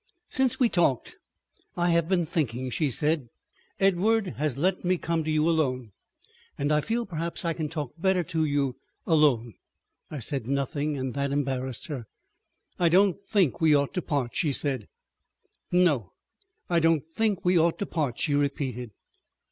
[0.29, 1.15] "Since we talked
[1.77, 3.27] I have been thinking," she said.
[3.79, 5.91] "Edward has let me come to you alone.
[6.57, 9.53] And I feel perhaps I can talk better to you alone."
[10.09, 12.07] I said nothing and that embarrassed her.
[12.79, 14.87] "I don't think we ought to part," she said.
[15.71, 18.89] "No—I don't think we ought to part," she repeated.